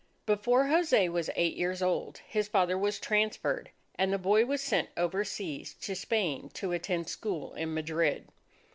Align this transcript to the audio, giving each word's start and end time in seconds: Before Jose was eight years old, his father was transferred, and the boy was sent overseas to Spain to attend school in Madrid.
Before 0.25 0.65
Jose 0.65 1.09
was 1.09 1.29
eight 1.35 1.55
years 1.57 1.79
old, 1.83 2.21
his 2.27 2.47
father 2.47 2.75
was 2.75 2.97
transferred, 2.99 3.69
and 3.93 4.11
the 4.11 4.17
boy 4.17 4.47
was 4.47 4.59
sent 4.59 4.89
overseas 4.97 5.75
to 5.75 5.93
Spain 5.95 6.49
to 6.55 6.71
attend 6.71 7.07
school 7.07 7.53
in 7.53 7.71
Madrid. 7.75 8.27